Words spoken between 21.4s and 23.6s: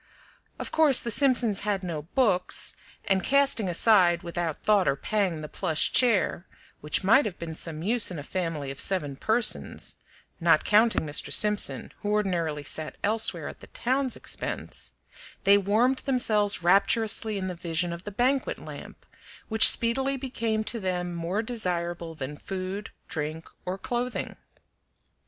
desirable than food, drink,